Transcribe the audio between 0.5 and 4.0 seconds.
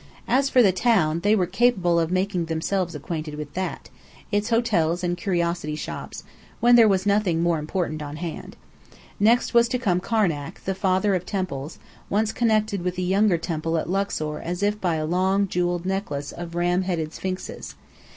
the town, they were capable of making themselves acquainted with that,